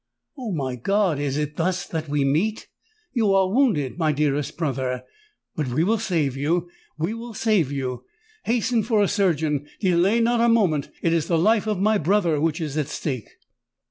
"Oh! 0.35 0.51
my 0.51 0.77
God—is 0.77 1.37
it 1.37 1.57
thus 1.57 1.85
that 1.85 2.09
we 2.09 2.25
meet? 2.25 2.67
You 3.13 3.35
are 3.35 3.47
wounded, 3.53 3.99
my 3.99 4.11
dearest 4.11 4.57
brother: 4.57 5.03
but 5.55 5.67
we 5.67 5.83
will 5.83 5.99
save 5.99 6.35
you—we 6.35 7.13
will 7.13 7.35
save 7.35 7.71
you! 7.71 8.03
Hasten 8.45 8.81
for 8.81 9.03
a 9.03 9.07
surgeon—delay 9.07 10.19
not 10.19 10.41
a 10.41 10.49
moment—it 10.49 11.13
is 11.13 11.27
the 11.27 11.37
life 11.37 11.67
of 11.67 11.77
my 11.79 11.99
brother 11.99 12.41
which 12.41 12.59
is 12.59 12.79
at 12.79 12.87
stake!" 12.87 13.29